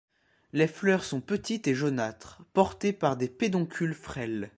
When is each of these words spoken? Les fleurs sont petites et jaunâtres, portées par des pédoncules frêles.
Les 0.51 0.65
fleurs 0.67 1.03
sont 1.03 1.21
petites 1.21 1.67
et 1.67 1.75
jaunâtres, 1.75 2.43
portées 2.53 2.91
par 2.91 3.17
des 3.17 3.29
pédoncules 3.29 3.93
frêles. 3.93 4.49